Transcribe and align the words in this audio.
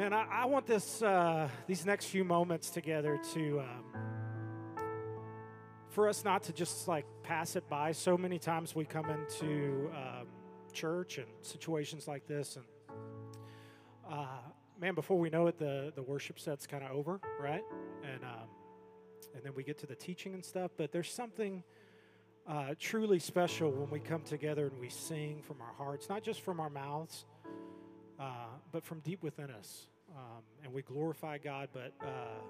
Man, 0.00 0.14
I, 0.14 0.24
I 0.30 0.44
want 0.46 0.66
this 0.66 1.02
uh, 1.02 1.46
these 1.66 1.84
next 1.84 2.06
few 2.06 2.24
moments 2.24 2.70
together 2.70 3.20
to 3.34 3.60
um, 3.60 3.84
for 5.90 6.08
us 6.08 6.24
not 6.24 6.42
to 6.44 6.54
just 6.54 6.88
like 6.88 7.04
pass 7.22 7.54
it 7.54 7.68
by. 7.68 7.92
So 7.92 8.16
many 8.16 8.38
times 8.38 8.74
we 8.74 8.86
come 8.86 9.10
into 9.10 9.90
um, 9.94 10.26
church 10.72 11.18
and 11.18 11.26
situations 11.42 12.08
like 12.08 12.26
this, 12.26 12.56
and 12.56 12.64
uh, 14.10 14.38
man, 14.80 14.94
before 14.94 15.18
we 15.18 15.28
know 15.28 15.48
it, 15.48 15.58
the 15.58 15.92
the 15.94 16.02
worship 16.02 16.38
set's 16.38 16.66
kind 16.66 16.82
of 16.82 16.92
over, 16.92 17.20
right? 17.38 17.62
And 18.02 18.24
um, 18.24 18.48
and 19.34 19.44
then 19.44 19.52
we 19.54 19.62
get 19.62 19.76
to 19.80 19.86
the 19.86 19.96
teaching 19.96 20.32
and 20.32 20.42
stuff. 20.42 20.70
But 20.78 20.92
there's 20.92 21.12
something 21.12 21.62
uh, 22.48 22.72
truly 22.78 23.18
special 23.18 23.70
when 23.70 23.90
we 23.90 24.00
come 24.00 24.22
together 24.22 24.68
and 24.68 24.80
we 24.80 24.88
sing 24.88 25.42
from 25.42 25.60
our 25.60 25.74
hearts, 25.76 26.08
not 26.08 26.22
just 26.22 26.40
from 26.40 26.58
our 26.58 26.70
mouths 26.70 27.26
uh, 28.20 28.24
but 28.70 28.84
from 28.84 29.00
deep 29.00 29.22
within 29.22 29.50
us. 29.50 29.86
Um, 30.14 30.42
and 30.64 30.72
we 30.72 30.82
glorify 30.82 31.38
God, 31.38 31.68
but 31.72 31.92
uh, 32.02 32.42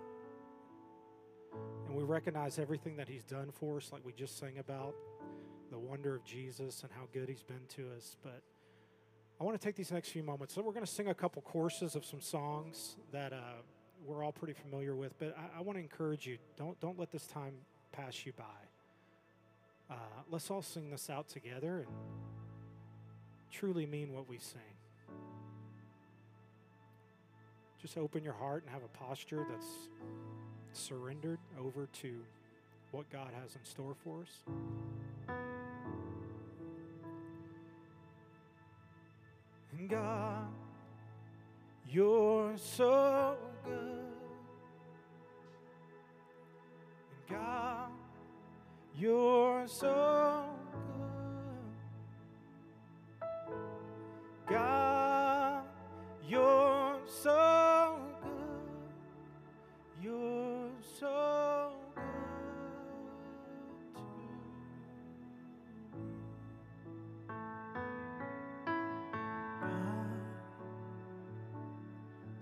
and 1.87 1.97
we 1.97 2.05
recognize 2.05 2.59
everything 2.59 2.97
that 2.97 3.09
He's 3.09 3.24
done 3.24 3.51
for 3.52 3.77
us, 3.77 3.91
like 3.92 4.05
we 4.05 4.12
just 4.12 4.38
sang 4.38 4.59
about 4.59 4.95
the 5.70 5.78
wonder 5.78 6.14
of 6.14 6.25
Jesus 6.25 6.83
and 6.83 6.91
how 6.92 7.02
good 7.12 7.28
He's 7.28 7.42
been 7.42 7.66
to 7.77 7.83
us. 7.97 8.16
But 8.23 8.42
I 9.41 9.45
want 9.45 9.61
to 9.61 9.64
take 9.64 9.77
these 9.77 9.92
next 9.92 10.09
few 10.09 10.23
moments. 10.23 10.55
So 10.55 10.62
we're 10.62 10.73
going 10.73 10.87
to 10.87 10.91
sing 10.91 11.09
a 11.09 11.14
couple 11.14 11.42
courses 11.42 11.95
of 11.95 12.05
some 12.05 12.20
songs 12.20 12.97
that 13.12 13.33
uh, 13.33 13.37
we're 14.05 14.25
all 14.25 14.33
pretty 14.33 14.55
familiar 14.55 14.95
with. 14.95 15.19
But 15.19 15.37
I, 15.37 15.59
I 15.59 15.62
want 15.62 15.77
to 15.77 15.83
encourage 15.83 16.27
you: 16.27 16.39
don't 16.56 16.80
don't 16.80 16.98
let 16.98 17.11
this 17.11 17.27
time 17.27 17.55
pass 17.92 18.25
you 18.25 18.33
by. 18.33 18.45
Uh, 19.91 19.95
let's 20.30 20.50
all 20.50 20.62
sing 20.62 20.91
this 20.91 21.11
out 21.11 21.28
together 21.28 21.78
and 21.78 21.89
truly 23.50 23.87
mean 23.87 24.12
what 24.12 24.28
we 24.28 24.39
sing. 24.39 24.80
Just 27.80 27.97
open 27.97 28.23
your 28.23 28.34
heart 28.34 28.62
and 28.62 28.73
have 28.73 28.83
a 28.83 28.89
posture 28.89 29.47
that's 29.48 29.89
surrendered 30.73 31.39
over 31.59 31.89
to 32.03 32.20
what 32.91 33.09
God 33.11 33.31
has 33.42 33.55
in 33.55 33.64
store 33.64 33.95
for 34.05 34.20
us. 34.20 35.36
And 39.78 39.89
God, 39.89 40.48
you're 41.89 42.53
so 42.58 43.36
good. 43.64 44.05
And 47.12 47.39
God, 47.39 47.91
you're 48.95 49.67
so 49.67 50.20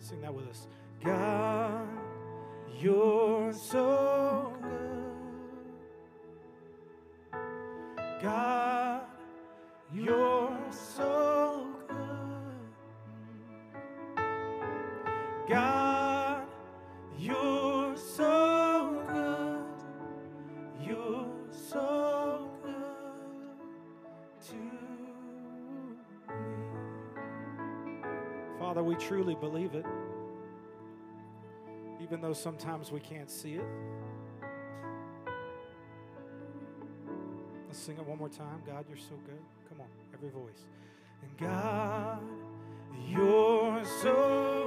sing 0.09 0.23
that 0.23 0.33
with 0.33 0.49
us. 0.49 0.67
God, 1.05 1.87
you're 2.81 3.53
so 3.53 4.58
truly 28.99 29.35
believe 29.35 29.75
it, 29.75 29.87
even 32.01 32.21
though 32.21 32.33
sometimes 32.33 32.91
we 32.91 33.01
can't 33.01 33.31
see 33.31 33.55
it. 33.55 33.65
Let's 37.67 37.79
sing 37.79 37.97
it 37.97 38.07
one 38.07 38.19
more 38.19 38.29
time. 38.29 38.63
God, 38.67 38.85
you're 38.89 38.97
so 38.97 39.17
good. 39.27 39.41
Come 39.69 39.81
on, 39.81 39.89
every 40.15 40.31
voice. 40.31 40.65
And 41.23 41.37
God, 41.39 42.23
you're 43.09 43.85
so 44.03 44.58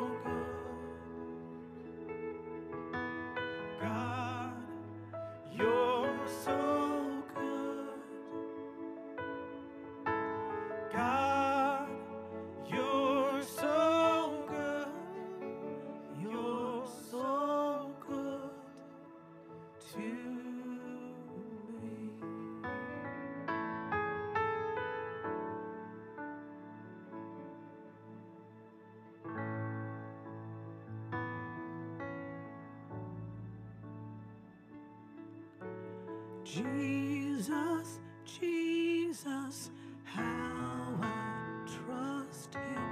Jesus, 36.54 38.02
Jesus, 38.26 39.72
how 40.04 41.00
I 41.02 41.66
trust 41.66 42.56
Him, 42.56 42.92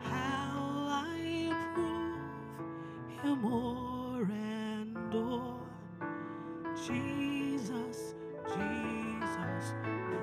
how 0.00 0.88
I 0.88 1.54
prove 1.72 3.22
Him 3.22 3.42
more 3.42 4.28
and 4.32 4.96
more. 5.12 5.60
Jesus, 6.84 8.16
Jesus, 8.48 9.74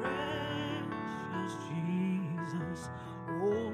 precious 0.01 1.53
Jesus, 1.69 2.89
oh, 3.29 3.71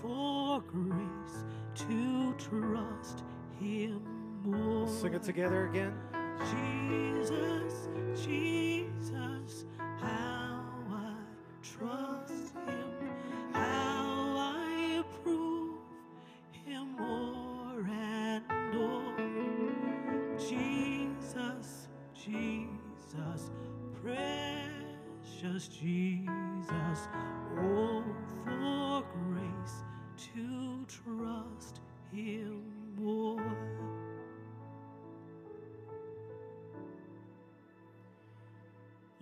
for 0.00 0.60
grace 0.62 1.44
to 1.76 2.34
trust 2.38 3.22
Him 3.60 4.02
more. 4.42 4.88
Sing 4.88 5.14
it 5.14 5.22
together 5.22 5.68
again. 5.68 5.94
Jesus, 6.40 7.88
Jesus, 8.14 9.66
how 10.00 10.64
I 10.92 11.14
trust 11.62 12.11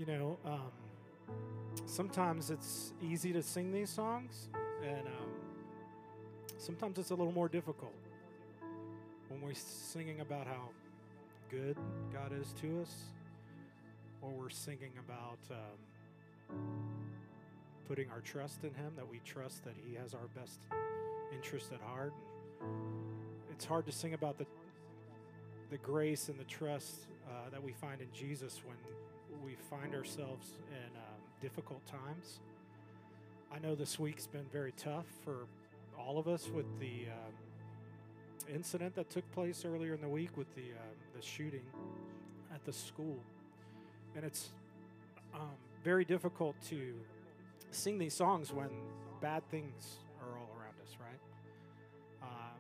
You 0.00 0.06
know, 0.06 0.38
um, 0.47 0.71
sometimes 1.84 2.50
it's 2.50 2.94
easy 3.03 3.34
to 3.34 3.43
sing 3.43 3.71
these 3.71 3.91
songs, 3.91 4.49
and 4.83 5.06
um, 5.06 5.28
sometimes 6.56 6.99
it's 6.99 7.11
a 7.11 7.15
little 7.15 7.34
more 7.34 7.50
difficult 7.50 7.92
when 9.28 9.42
we're 9.42 9.53
singing 9.53 10.22
about 10.22 10.47
how 10.47 10.71
good 11.51 11.77
God 12.15 12.33
is 12.33 12.54
to 12.63 12.80
us, 12.80 12.95
or 14.22 14.30
we're 14.30 14.48
singing 14.48 14.92
about 15.07 15.39
um, 15.51 16.57
putting 17.86 18.10
our 18.10 18.21
trust 18.21 18.65
in 18.65 18.72
Him, 18.72 18.92
that 18.97 19.07
we 19.07 19.21
trust 19.27 19.66
that 19.66 19.75
He 19.86 19.97
has 19.97 20.15
our 20.15 20.28
best 20.34 20.60
interest 21.30 21.72
at 21.75 21.80
heart. 21.83 22.15
It's 23.53 23.66
hard 23.66 23.84
to 23.84 23.92
sing 23.92 24.15
about 24.15 24.39
the 24.39 24.47
the 25.71 25.77
grace 25.77 26.30
and 26.30 26.41
the 26.41 26.45
trust 26.45 27.07
uh, 27.28 27.51
that 27.51 27.63
we 27.63 27.72
find 27.72 28.01
in 28.01 28.09
Jesus 28.15 28.63
when 28.65 28.77
we 29.45 29.57
find 29.69 29.95
ourselves 29.95 30.53
in 30.71 30.97
um, 30.97 31.21
difficult 31.41 31.84
times. 31.87 32.41
I 33.53 33.59
know 33.59 33.75
this 33.75 33.98
week's 33.98 34.27
been 34.27 34.47
very 34.53 34.72
tough 34.72 35.07
for 35.25 35.47
all 35.98 36.19
of 36.19 36.28
us 36.28 36.48
with 36.48 36.66
the 36.78 37.07
um, 37.10 38.54
incident 38.54 38.95
that 38.95 39.10
took 39.10 39.31
place 39.33 39.65
earlier 39.65 39.95
in 39.95 40.01
the 40.01 40.09
week 40.09 40.37
with 40.37 40.53
the 40.54 40.63
um, 40.63 40.97
the 41.16 41.22
shooting 41.22 41.65
at 42.54 42.65
the 42.65 42.72
school, 42.72 43.19
and 44.16 44.25
it's 44.25 44.51
um, 45.34 45.57
very 45.84 46.04
difficult 46.04 46.54
to 46.69 46.95
sing 47.71 47.98
these 47.98 48.15
songs 48.15 48.53
when 48.53 48.69
bad 49.21 49.42
things 49.51 49.98
are 50.21 50.39
all 50.39 50.51
around 50.59 50.75
us, 50.83 50.97
right? 51.01 51.21
Um, 52.22 52.59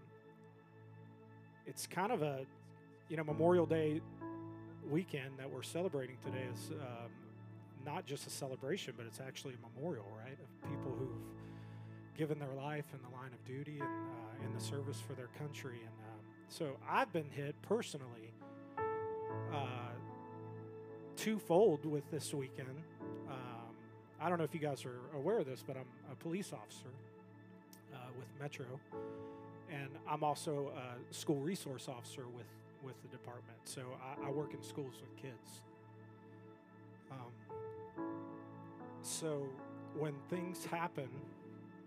it's 1.66 1.86
kind 1.86 2.12
of 2.12 2.22
a, 2.22 2.44
you 3.08 3.16
know, 3.16 3.24
Memorial 3.24 3.66
Day 3.66 4.00
weekend 4.90 5.38
that 5.38 5.48
we're 5.48 5.62
celebrating 5.62 6.16
today 6.24 6.44
is 6.52 6.70
um, 6.72 7.10
not 7.86 8.06
just 8.06 8.26
a 8.26 8.30
celebration, 8.30 8.94
but 8.96 9.06
it's 9.06 9.20
actually 9.20 9.54
a 9.54 9.80
memorial, 9.80 10.06
right, 10.18 10.36
of 10.38 10.70
people 10.70 10.92
who've 10.98 12.18
given 12.18 12.38
their 12.38 12.52
life 12.54 12.86
in 12.92 13.00
the 13.02 13.16
line 13.16 13.30
of 13.32 13.44
duty 13.44 13.78
and 13.80 13.82
uh, 13.82 14.46
in 14.46 14.52
the 14.52 14.60
service 14.60 15.00
for 15.00 15.14
their 15.14 15.28
country. 15.38 15.78
And 15.78 15.94
um, 16.10 16.20
so 16.48 16.76
I've 16.88 17.12
been 17.12 17.30
hit 17.30 17.54
personally 17.62 18.32
uh, 19.52 19.92
twofold 21.16 21.86
with 21.86 22.10
this 22.10 22.34
weekend. 22.34 22.68
Um, 23.30 23.36
I 24.20 24.28
don't 24.28 24.38
know 24.38 24.44
if 24.44 24.54
you 24.54 24.60
guys 24.60 24.84
are 24.84 25.00
aware 25.16 25.38
of 25.38 25.46
this, 25.46 25.62
but 25.66 25.76
I'm 25.76 26.12
a 26.12 26.16
police 26.16 26.52
officer 26.52 26.90
uh, 27.94 27.98
with 28.18 28.28
Metro, 28.40 28.66
and 29.70 29.88
I'm 30.08 30.24
also 30.24 30.72
a 30.76 31.14
school 31.14 31.40
resource 31.40 31.88
officer 31.88 32.24
with 32.34 32.46
with 32.82 33.00
the 33.02 33.08
department. 33.08 33.58
So 33.64 33.82
I, 34.02 34.28
I 34.28 34.30
work 34.30 34.54
in 34.54 34.62
schools 34.62 34.94
with 35.00 35.16
kids. 35.16 35.62
Um, 37.10 37.32
so 39.02 39.46
when 39.98 40.14
things 40.28 40.64
happen 40.64 41.08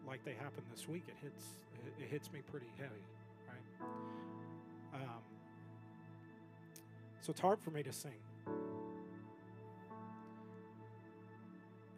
like 0.07 0.23
they 0.25 0.33
happen 0.33 0.63
this 0.71 0.87
week, 0.87 1.03
it 1.07 1.15
hits 1.21 1.57
it, 1.85 2.03
it 2.03 2.09
hits 2.09 2.31
me 2.31 2.41
pretty 2.49 2.71
heavy, 2.77 2.91
right? 3.47 5.01
Um, 5.01 5.21
so 7.21 7.31
it's 7.31 7.39
hard 7.39 7.59
for 7.59 7.71
me 7.71 7.83
to 7.83 7.93
sing. 7.93 8.11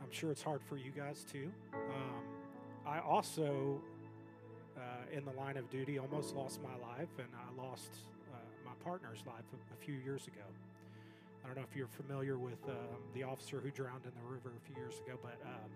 I'm 0.01 0.11
sure 0.11 0.29
it's 0.29 0.43
hard 0.43 0.61
for 0.61 0.77
you 0.77 0.91
guys 0.95 1.25
too. 1.31 1.51
Um, 1.73 2.21
I 2.85 2.99
also, 2.99 3.81
uh, 4.77 4.81
in 5.11 5.25
the 5.25 5.31
line 5.31 5.57
of 5.57 5.67
duty, 5.71 5.97
almost 5.97 6.35
lost 6.35 6.59
my 6.61 6.75
life, 6.87 7.09
and 7.17 7.27
I 7.33 7.61
lost 7.61 7.89
partner's 8.85 9.25
life 9.25 9.43
a, 9.73 9.83
few 9.83 9.95
years 9.95 10.27
ago. 10.27 10.45
I 11.43 11.47
don't 11.47 11.57
know 11.57 11.63
if 11.69 11.75
you're 11.75 11.87
familiar 11.87 12.37
with 12.37 12.61
um, 12.69 13.01
the 13.15 13.23
officer 13.23 13.59
who 13.59 13.71
drowned 13.71 14.05
in 14.05 14.11
the 14.11 14.31
river 14.31 14.51
a 14.55 14.61
few 14.65 14.75
years 14.81 14.93
ago, 15.05 15.17
but 15.21 15.37
um, 15.43 15.71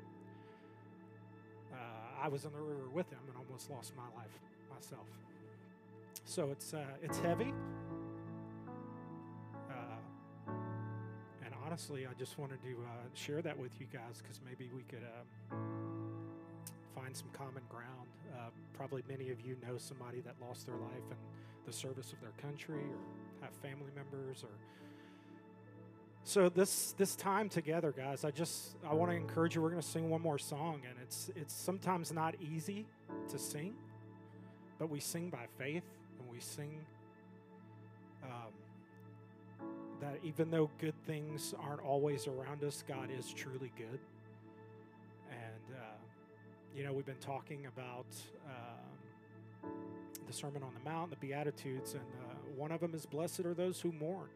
uh, 1.73 2.23
I 2.23 2.27
was 2.27 2.45
in 2.45 2.51
the 2.51 2.59
river 2.59 2.87
with 2.93 3.09
him 3.09 3.19
and 3.27 3.35
almost 3.35 3.69
lost 3.69 3.93
my 3.97 4.03
life 4.15 4.31
myself. 4.69 5.07
So 6.25 6.49
it's 6.51 6.73
uh, 6.73 6.85
it's 7.01 7.17
heavy. 7.19 7.51
Uh, 9.69 10.51
and 11.43 11.53
honestly, 11.65 12.05
I 12.05 12.13
just 12.17 12.37
wanted 12.37 12.61
to 12.61 12.69
uh, 12.69 13.07
share 13.15 13.41
that 13.41 13.57
with 13.57 13.71
you 13.79 13.87
guys 13.91 14.21
because 14.21 14.39
maybe 14.45 14.69
we 14.75 14.83
could 14.83 15.05
um, 15.51 15.57
find 16.95 17.15
some 17.15 17.29
common 17.33 17.63
ground. 17.69 18.09
Uh, 18.33 18.49
probably 18.73 19.03
many 19.09 19.29
of 19.31 19.41
you 19.41 19.55
know 19.67 19.77
somebody 19.77 20.21
that 20.21 20.35
lost 20.47 20.67
their 20.67 20.77
life 20.77 21.09
in 21.09 21.17
the 21.65 21.73
service 21.73 22.13
of 22.13 22.21
their 22.21 22.33
country 22.41 22.75
or 22.75 23.41
have 23.41 23.53
family 23.55 23.91
members 23.95 24.43
or 24.43 24.49
so 26.23 26.49
this 26.49 26.93
this 26.97 27.15
time 27.15 27.49
together 27.49 27.93
guys 27.95 28.23
i 28.23 28.31
just 28.31 28.75
i 28.89 28.93
want 28.93 29.09
to 29.11 29.15
encourage 29.15 29.55
you 29.55 29.61
we're 29.61 29.69
going 29.69 29.81
to 29.81 29.87
sing 29.87 30.09
one 30.09 30.21
more 30.21 30.37
song 30.37 30.81
and 30.87 30.97
it's 31.01 31.31
it's 31.35 31.53
sometimes 31.53 32.11
not 32.11 32.35
easy 32.41 32.85
to 33.29 33.39
sing 33.39 33.73
but 34.77 34.89
we 34.89 34.99
sing 34.99 35.29
by 35.29 35.45
faith 35.57 35.83
and 36.19 36.29
we 36.29 36.39
sing 36.39 36.79
um, 38.23 38.51
that 40.01 40.17
even 40.23 40.49
though 40.49 40.69
good 40.79 40.93
things 41.05 41.53
aren't 41.59 41.81
always 41.81 42.27
around 42.27 42.63
us 42.63 42.83
god 42.87 43.09
is 43.17 43.33
truly 43.33 43.71
good. 43.77 43.99
And 45.31 45.75
uh, 45.75 45.97
you 46.75 46.83
know 46.83 46.93
we've 46.93 47.05
been 47.05 47.15
talking 47.15 47.65
about 47.65 48.07
um, 48.47 48.88
the 50.29 50.35
sermon 50.35 50.61
on 50.61 50.71
the 50.73 50.89
mount 50.89 51.09
the 51.09 51.15
beatitudes 51.17 51.93
and 51.93 52.03
uh, 52.21 52.33
one 52.55 52.71
of 52.71 52.79
them 52.79 52.93
is 52.93 53.05
blessed 53.05 53.41
are 53.41 53.53
those 53.53 53.81
who 53.81 53.91
mourn 53.91 54.29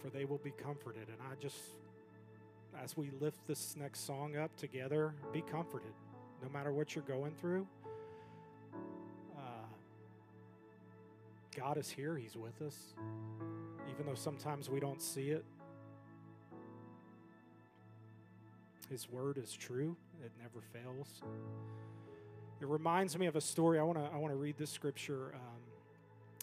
for 0.00 0.10
they 0.10 0.24
will 0.24 0.38
be 0.38 0.50
comforted. 0.50 1.08
And 1.08 1.18
I 1.20 1.34
just, 1.40 1.58
as 2.82 2.96
we 2.96 3.10
lift 3.20 3.46
this 3.46 3.76
next 3.76 4.06
song 4.06 4.36
up 4.36 4.54
together, 4.56 5.14
be 5.32 5.42
comforted 5.42 5.92
no 6.42 6.48
matter 6.50 6.72
what 6.72 6.94
you're 6.94 7.04
going 7.04 7.32
through. 7.40 7.66
Uh, 9.36 9.66
God 11.56 11.76
is 11.76 11.90
here, 11.90 12.16
He's 12.16 12.36
with 12.36 12.62
us, 12.62 12.94
even 13.92 14.06
though 14.06 14.14
sometimes 14.14 14.70
we 14.70 14.80
don't 14.80 15.02
see 15.02 15.30
it. 15.30 15.44
His 18.90 19.10
word 19.10 19.36
is 19.36 19.52
true, 19.52 19.96
it 20.24 20.32
never 20.40 20.64
fails. 20.72 21.22
It 22.60 22.66
reminds 22.66 23.16
me 23.16 23.26
of 23.26 23.36
a 23.36 23.40
story. 23.40 23.78
I 23.78 23.82
want 23.82 23.98
to 23.98 24.10
I 24.12 24.16
want 24.16 24.32
to 24.32 24.36
read 24.36 24.56
this 24.58 24.70
scripture. 24.70 25.32
Um, 25.34 25.62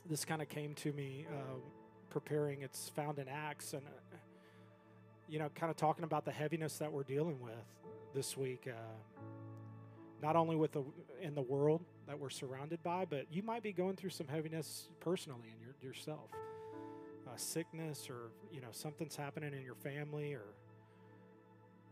this 0.09 0.23
kind 0.23 0.41
of 0.41 0.47
came 0.47 0.73
to 0.75 0.93
me 0.93 1.25
uh, 1.29 1.59
preparing. 2.09 2.61
It's 2.61 2.89
found 2.89 3.19
in 3.19 3.27
Acts, 3.27 3.73
and 3.73 3.81
uh, 3.85 4.17
you 5.27 5.39
know, 5.39 5.49
kind 5.55 5.69
of 5.69 5.75
talking 5.75 6.05
about 6.05 6.23
the 6.23 6.31
heaviness 6.31 6.77
that 6.77 6.91
we're 6.91 7.03
dealing 7.03 7.41
with 7.41 7.53
this 8.13 8.37
week. 8.37 8.67
Uh, 8.67 8.71
not 10.21 10.37
only 10.37 10.55
with 10.55 10.71
the 10.71 10.83
in 11.21 11.35
the 11.35 11.41
world 11.41 11.81
that 12.07 12.17
we're 12.17 12.29
surrounded 12.29 12.81
by, 12.81 13.03
but 13.03 13.25
you 13.29 13.43
might 13.43 13.61
be 13.61 13.73
going 13.73 13.97
through 13.97 14.11
some 14.11 14.27
heaviness 14.27 14.87
personally 15.01 15.49
in 15.53 15.61
your 15.61 15.75
yourself, 15.81 16.29
uh, 17.27 17.35
sickness, 17.35 18.09
or 18.09 18.31
you 18.53 18.61
know, 18.61 18.69
something's 18.71 19.17
happening 19.17 19.53
in 19.53 19.63
your 19.63 19.75
family, 19.75 20.33
or 20.33 20.45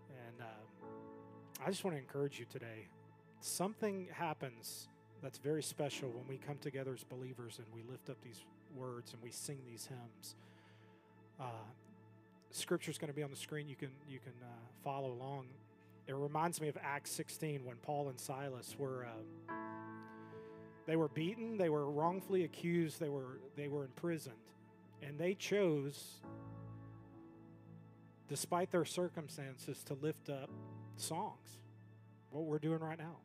and 0.10 0.42
um, 0.42 0.88
I 1.66 1.70
just 1.70 1.84
want 1.84 1.98
to 1.98 2.02
encourage 2.02 2.40
you 2.40 2.46
today. 2.50 2.88
Something 3.46 4.08
happens 4.14 4.88
that's 5.22 5.38
very 5.38 5.62
special 5.62 6.08
when 6.08 6.26
we 6.30 6.38
come 6.38 6.58
together 6.60 6.94
as 6.94 7.04
believers 7.04 7.60
and 7.60 7.68
we 7.76 7.84
lift 7.92 8.10
up 8.10 8.16
these 8.24 8.42
words 8.74 9.12
and 9.12 9.22
we 9.22 9.32
sing 9.32 9.60
these 9.70 9.86
hymns. 9.86 10.36
Uh, 11.38 11.68
Scripture 12.52 12.90
is 12.90 12.98
going 12.98 13.10
to 13.10 13.14
be 13.14 13.22
on 13.22 13.30
the 13.30 13.36
screen. 13.36 13.68
You 13.68 13.76
can 13.76 13.90
you 14.08 14.20
can 14.20 14.32
uh, 14.42 14.48
follow 14.82 15.12
along. 15.12 15.48
It 16.08 16.16
reminds 16.16 16.62
me 16.62 16.70
of 16.70 16.78
Acts 16.82 17.12
16 17.12 17.66
when 17.66 17.76
Paul 17.82 18.08
and 18.08 18.18
Silas 18.18 18.78
were 18.80 19.08
uh, 19.08 19.54
they 20.88 20.96
were 20.96 21.10
beaten, 21.10 21.58
they 21.58 21.70
were 21.70 21.92
wrongfully 21.92 22.46
accused, 22.46 23.02
they 23.02 23.10
were 23.10 23.40
they 23.58 23.68
were 23.68 23.84
imprisoned, 23.84 24.36
and 25.02 25.20
they 25.20 25.34
chose, 25.34 26.22
despite 28.30 28.72
their 28.72 28.86
circumstances, 28.86 29.84
to 29.84 29.96
lift 29.96 30.30
up 30.30 30.50
songs. 30.96 31.60
What 32.32 32.46
we're 32.46 32.58
doing 32.58 32.80
right 32.80 32.98
now. 32.98 33.18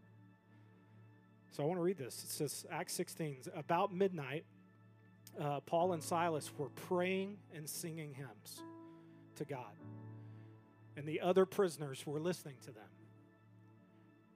So 1.50 1.62
I 1.62 1.66
want 1.66 1.78
to 1.78 1.82
read 1.82 1.98
this. 1.98 2.22
It 2.24 2.30
says 2.30 2.66
Acts 2.70 2.92
16 2.94 3.38
about 3.56 3.92
midnight 3.92 4.44
uh, 5.40 5.60
Paul 5.60 5.92
and 5.92 6.02
Silas 6.02 6.50
were 6.58 6.70
praying 6.70 7.36
and 7.54 7.68
singing 7.68 8.14
hymns 8.14 8.62
to 9.36 9.44
God. 9.44 9.72
And 10.96 11.06
the 11.06 11.20
other 11.20 11.46
prisoners 11.46 12.04
were 12.06 12.18
listening 12.18 12.56
to 12.64 12.72
them. 12.72 12.88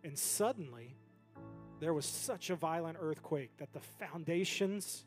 And 0.05 0.17
suddenly, 0.17 0.95
there 1.81 1.93
was 1.93 2.07
such 2.07 2.51
a 2.51 2.57
violent 2.57 2.99
earthquake 3.01 3.57
that 3.59 3.73
the 3.73 3.81
foundations 3.81 5.05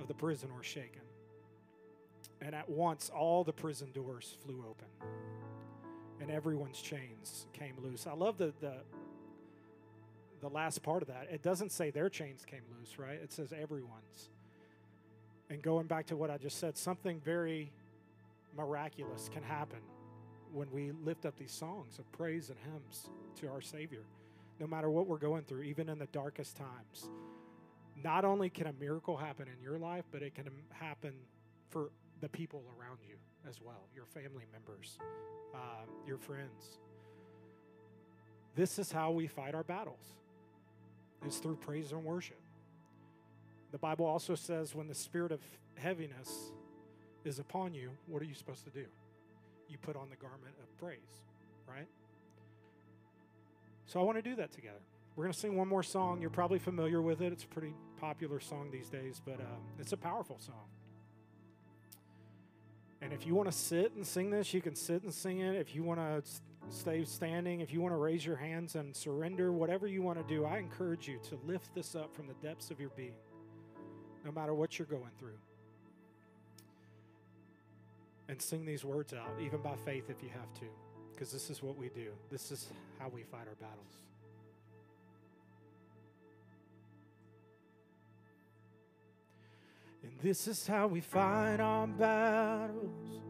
of 0.00 0.08
the 0.08 0.14
prison 0.14 0.54
were 0.54 0.62
shaken. 0.62 1.02
And 2.40 2.54
at 2.54 2.68
once, 2.68 3.10
all 3.14 3.44
the 3.44 3.52
prison 3.52 3.92
doors 3.92 4.36
flew 4.42 4.64
open, 4.68 4.88
and 6.20 6.30
everyone's 6.30 6.80
chains 6.80 7.46
came 7.52 7.74
loose. 7.82 8.06
I 8.06 8.12
love 8.12 8.36
the, 8.36 8.52
the, 8.60 8.74
the 10.46 10.54
last 10.54 10.82
part 10.82 11.02
of 11.02 11.08
that. 11.08 11.28
It 11.30 11.42
doesn't 11.42 11.72
say 11.72 11.90
their 11.90 12.08
chains 12.08 12.44
came 12.44 12.62
loose, 12.78 12.98
right? 12.98 13.18
It 13.20 13.32
says 13.32 13.52
everyone's. 13.52 14.30
And 15.50 15.60
going 15.62 15.86
back 15.86 16.06
to 16.06 16.16
what 16.16 16.30
I 16.30 16.38
just 16.38 16.58
said, 16.58 16.76
something 16.76 17.20
very 17.20 17.72
miraculous 18.56 19.28
can 19.32 19.42
happen 19.42 19.80
when 20.52 20.70
we 20.70 20.92
lift 21.04 21.26
up 21.26 21.36
these 21.36 21.52
songs 21.52 21.98
of 21.98 22.10
praise 22.12 22.50
and 22.50 22.58
hymns 22.60 23.10
to 23.40 23.48
our 23.48 23.60
Savior, 23.60 24.04
no 24.60 24.66
matter 24.66 24.88
what 24.88 25.06
we're 25.06 25.18
going 25.18 25.42
through, 25.42 25.62
even 25.62 25.88
in 25.88 25.98
the 25.98 26.06
darkest 26.06 26.56
times. 26.56 27.10
Not 28.02 28.24
only 28.24 28.48
can 28.48 28.66
a 28.68 28.72
miracle 28.72 29.16
happen 29.16 29.48
in 29.48 29.62
your 29.62 29.78
life, 29.78 30.04
but 30.12 30.22
it 30.22 30.34
can 30.34 30.48
happen 30.70 31.12
for 31.70 31.90
the 32.20 32.28
people 32.28 32.62
around 32.78 32.98
you 33.08 33.16
as 33.48 33.60
well 33.60 33.88
your 33.94 34.06
family 34.06 34.44
members, 34.52 34.98
uh, 35.54 35.84
your 36.06 36.18
friends. 36.18 36.78
This 38.54 38.78
is 38.78 38.90
how 38.90 39.10
we 39.10 39.26
fight 39.26 39.54
our 39.54 39.64
battles. 39.64 40.16
It's 41.24 41.38
through 41.38 41.56
praise 41.56 41.92
and 41.92 42.04
worship. 42.04 42.40
The 43.72 43.78
Bible 43.78 44.06
also 44.06 44.34
says 44.34 44.74
when 44.74 44.88
the 44.88 44.94
spirit 44.94 45.32
of 45.32 45.40
heaviness 45.76 46.52
is 47.24 47.38
upon 47.38 47.74
you, 47.74 47.90
what 48.06 48.22
are 48.22 48.24
you 48.24 48.34
supposed 48.34 48.64
to 48.64 48.70
do? 48.70 48.86
You 49.68 49.78
put 49.78 49.96
on 49.96 50.08
the 50.10 50.16
garment 50.16 50.54
of 50.62 50.78
praise, 50.78 50.98
right? 51.68 51.88
So 53.86 54.00
I 54.00 54.02
want 54.02 54.18
to 54.18 54.22
do 54.22 54.36
that 54.36 54.52
together. 54.52 54.80
We're 55.16 55.24
going 55.24 55.32
to 55.32 55.38
sing 55.38 55.56
one 55.56 55.68
more 55.68 55.82
song. 55.82 56.20
You're 56.20 56.30
probably 56.30 56.58
familiar 56.58 57.00
with 57.00 57.22
it. 57.22 57.32
It's 57.32 57.44
a 57.44 57.48
pretty 57.48 57.74
popular 57.98 58.38
song 58.38 58.70
these 58.70 58.88
days, 58.88 59.20
but 59.24 59.40
um, 59.40 59.62
it's 59.78 59.92
a 59.92 59.96
powerful 59.96 60.38
song. 60.38 60.68
And 63.00 63.12
if 63.12 63.26
you 63.26 63.34
want 63.34 63.50
to 63.50 63.56
sit 63.56 63.92
and 63.94 64.06
sing 64.06 64.30
this, 64.30 64.52
you 64.52 64.60
can 64.60 64.74
sit 64.74 65.02
and 65.02 65.12
sing 65.12 65.40
it. 65.40 65.54
If 65.54 65.74
you 65.74 65.82
want 65.82 66.00
to 66.00 66.22
stay 66.70 67.04
standing, 67.04 67.60
if 67.60 67.72
you 67.72 67.80
want 67.80 67.92
to 67.92 67.98
raise 67.98 68.24
your 68.24 68.36
hands 68.36 68.74
and 68.74 68.94
surrender, 68.94 69.52
whatever 69.52 69.86
you 69.86 70.02
want 70.02 70.18
to 70.18 70.34
do, 70.34 70.44
I 70.44 70.58
encourage 70.58 71.08
you 71.08 71.18
to 71.30 71.38
lift 71.46 71.74
this 71.74 71.94
up 71.94 72.14
from 72.14 72.26
the 72.26 72.34
depths 72.34 72.70
of 72.70 72.80
your 72.80 72.90
being. 72.90 73.14
no 74.26 74.32
matter 74.32 74.52
what 74.52 74.78
you're 74.78 74.86
going 74.86 75.10
through. 75.18 75.38
And 78.28 78.42
sing 78.42 78.66
these 78.66 78.84
words 78.84 79.14
out, 79.14 79.30
even 79.40 79.62
by 79.62 79.76
faith 79.76 80.10
if 80.10 80.20
you 80.20 80.28
have 80.30 80.52
to, 80.54 80.66
because 81.12 81.30
this 81.30 81.48
is 81.48 81.62
what 81.62 81.78
we 81.78 81.88
do. 81.90 82.08
This 82.28 82.50
is 82.50 82.68
how 82.98 83.08
we 83.08 83.22
fight 83.22 83.46
our 83.46 83.54
battles. 83.54 83.92
And 90.02 90.12
this 90.20 90.48
is 90.48 90.66
how 90.66 90.88
we 90.88 91.00
fight 91.00 91.60
our 91.60 91.86
battles. 91.86 93.20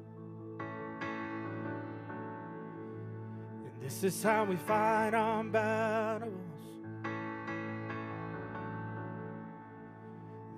And 3.77 3.85
this 3.85 4.03
is 4.03 4.23
how 4.23 4.45
we 4.45 4.57
fight 4.57 5.13
our 5.13 5.45
battles. 5.45 6.33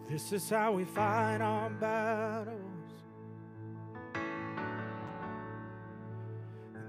This 0.09 0.33
is 0.33 0.49
how 0.49 0.73
we 0.73 0.85
fight 0.85 1.41
our 1.41 1.69
battles. 1.69 2.63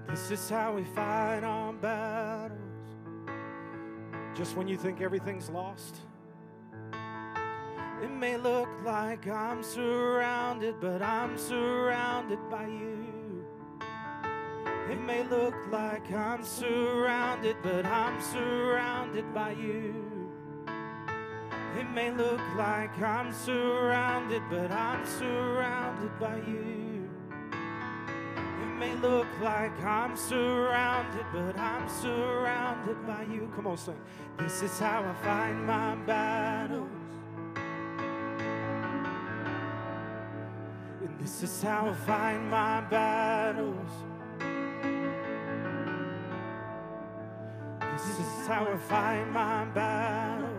And 0.06 0.08
this 0.08 0.30
is 0.30 0.48
how 0.48 0.74
we 0.74 0.84
fight 0.84 1.44
our 1.44 1.72
battles. 1.72 2.58
Just 4.34 4.56
when 4.56 4.68
you 4.68 4.78
think 4.78 5.00
everything's 5.00 5.50
lost. 5.50 5.96
It 8.02 8.10
may 8.10 8.38
look 8.38 8.68
like 8.84 9.28
I'm 9.28 9.62
surrounded, 9.62 10.76
but 10.80 11.02
I'm 11.02 11.36
surrounded 11.36 12.38
by 12.48 12.66
you. 12.66 12.99
It 14.90 15.00
may 15.02 15.22
look 15.22 15.54
like 15.70 16.10
I'm 16.10 16.42
surrounded, 16.42 17.56
but 17.62 17.86
I'm 17.86 18.20
surrounded 18.20 19.32
by 19.32 19.52
you. 19.52 19.94
It 21.78 21.88
may 21.94 22.10
look 22.10 22.40
like 22.56 23.00
I'm 23.00 23.32
surrounded, 23.32 24.42
but 24.50 24.72
I'm 24.72 25.06
surrounded 25.06 26.18
by 26.18 26.38
you. 26.38 27.08
It 28.62 28.78
may 28.80 28.94
look 28.96 29.28
like 29.40 29.80
I'm 29.80 30.16
surrounded, 30.16 31.24
but 31.32 31.56
I'm 31.56 31.88
surrounded 31.88 33.06
by 33.06 33.22
you. 33.30 33.48
Come 33.54 33.68
on, 33.68 33.76
sing. 33.76 33.94
This 34.38 34.60
is 34.60 34.76
how 34.80 35.04
I 35.04 35.14
find 35.24 35.66
my 35.68 35.94
battles. 35.94 36.88
And 41.00 41.20
this 41.20 41.44
is 41.44 41.62
how 41.62 41.90
I 41.90 41.94
find 41.94 42.50
my 42.50 42.80
battles. 42.80 43.92
This 47.92 48.18
is 48.18 48.46
how 48.46 48.66
I 48.66 48.76
find 48.76 49.32
my 49.32 49.64
battles. 49.66 50.50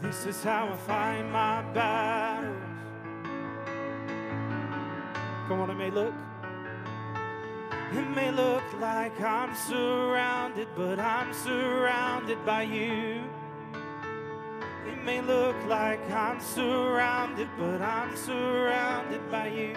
This 0.00 0.26
is 0.26 0.42
how 0.42 0.68
I 0.68 0.76
find 0.76 1.32
my 1.32 1.62
battles. 1.72 2.56
Come 5.48 5.60
on, 5.60 5.70
it 5.70 5.74
may 5.74 5.90
look. 5.90 6.14
It 7.92 8.08
may 8.16 8.30
look 8.30 8.64
like 8.80 9.20
I'm 9.20 9.54
surrounded, 9.54 10.68
but 10.74 10.98
I'm 10.98 11.34
surrounded 11.34 12.44
by 12.46 12.62
you. 12.62 13.20
It 14.86 15.04
may 15.04 15.20
look 15.20 15.56
like 15.66 16.00
I'm 16.10 16.40
surrounded, 16.40 17.48
but 17.58 17.82
I'm 17.82 18.16
surrounded 18.16 19.30
by 19.30 19.48
you. 19.48 19.76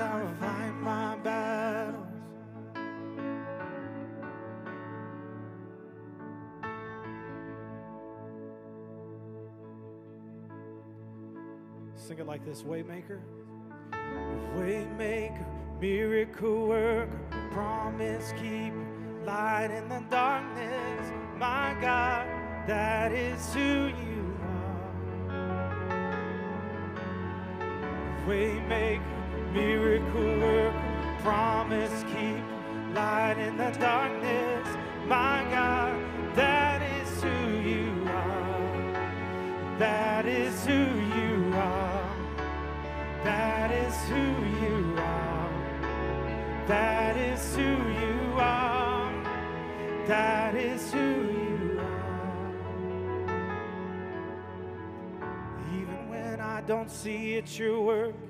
How 0.00 0.16
I 0.16 0.32
fight 0.40 0.74
my 0.80 1.16
battles. 1.16 2.06
Sing 11.94 12.18
it 12.18 12.26
like 12.26 12.44
this 12.44 12.62
Waymaker. 12.62 13.20
Waymaker, 14.56 15.46
miracle 15.80 16.68
worker, 16.68 17.20
promise 17.52 18.32
keep 18.40 18.72
light 19.24 19.70
in 19.70 19.88
the 19.88 20.02
darkness. 20.10 21.12
My 21.36 21.76
God, 21.80 22.26
that 22.66 23.12
is 23.12 23.52
who 23.52 23.88
you 23.88 24.38
are. 24.40 24.80
Waymaker, 28.26 29.19
miracle 29.52 30.38
worker, 30.38 31.18
promise 31.22 32.04
keep, 32.04 32.44
light 32.94 33.36
in 33.38 33.56
the 33.56 33.70
darkness. 33.78 34.66
My 35.06 35.44
God, 35.50 36.00
that 36.36 36.82
is 36.82 37.22
who 37.22 37.58
you 37.58 38.04
are. 38.06 39.78
That 39.78 40.26
is 40.26 40.64
who 40.66 40.72
you 40.72 41.52
are. 41.54 42.16
That 43.24 43.70
is 43.72 43.94
who 44.08 44.24
you 44.66 44.94
are. 44.96 45.50
That 46.66 47.16
is 47.16 47.56
who 47.56 47.62
you 47.62 48.34
are. 48.36 49.12
That 50.06 50.54
is 50.54 50.92
who 50.92 50.98
you 50.98 51.80
are. 51.80 52.52
Even 55.74 56.08
when 56.08 56.40
I 56.40 56.60
don't 56.62 56.90
see 56.90 57.34
it, 57.34 57.58
you're 57.58 57.80
working. 57.80 58.29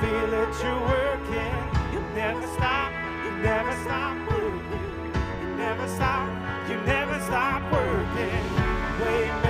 Feel 0.00 0.32
it, 0.34 0.62
you're 0.62 0.80
working. 0.80 1.56
You 1.92 2.00
never 2.14 2.46
stop, 2.48 2.92
you 3.24 3.30
never 3.42 3.72
stop 3.84 4.16
working. 4.30 5.12
You 5.42 5.56
never 5.56 5.88
stop, 5.88 6.28
you 6.68 6.76
never 6.82 7.20
stop 7.20 7.62
working. 7.72 8.44
Waymaker, 9.00 9.45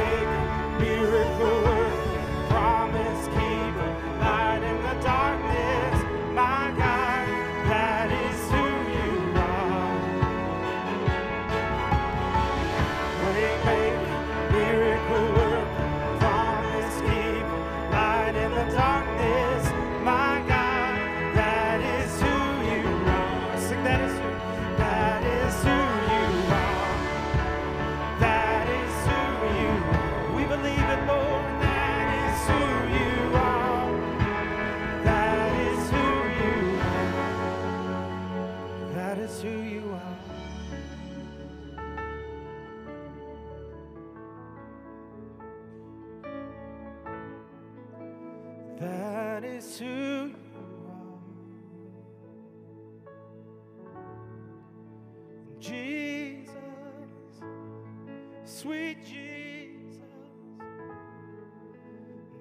is 39.27 39.43
who 39.43 39.61
you 39.63 39.83
are. 39.93 40.19
That 48.79 49.43
is 49.43 49.79
who 49.81 49.85
you 49.85 50.35
are. 50.89 51.19
Jesus. 55.59 56.53
sweet 58.45 59.05
Jesus. 59.05 60.03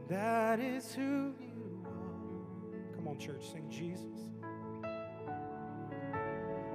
That 0.08 0.60
is 0.60 0.94
who 0.94 1.34
you 1.42 1.84
are. 1.84 2.96
Come 2.96 3.08
on, 3.08 3.18
church, 3.18 3.51
sing 3.51 3.68
Jesus. 3.72 4.25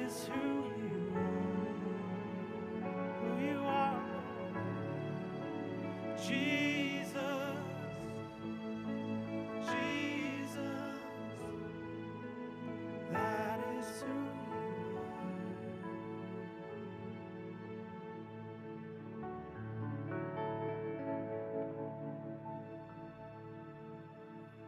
is 0.00 0.28
who 0.32 0.81